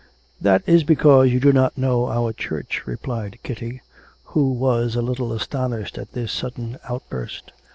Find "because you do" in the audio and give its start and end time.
0.83-1.53